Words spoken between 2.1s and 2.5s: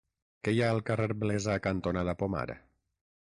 Pomar?